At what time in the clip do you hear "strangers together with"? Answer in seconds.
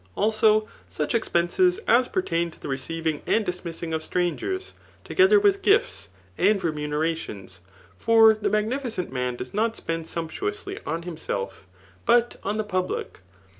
4.01-5.61